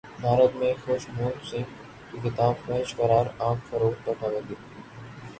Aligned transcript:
بھارت 0.21 0.55
میں 0.55 0.71
خشونت 0.85 1.45
سنگھ 1.47 1.73
کی 2.11 2.19
کتاب 2.23 2.53
فحش 2.65 2.95
قرار 2.95 3.25
عام 3.39 3.57
فروخت 3.69 4.05
پر 4.05 4.13
پابندی 4.19 4.55